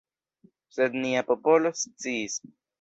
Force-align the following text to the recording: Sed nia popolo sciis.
Sed 0.77 0.97
nia 1.05 1.23
popolo 1.29 1.75
sciis. 1.85 2.43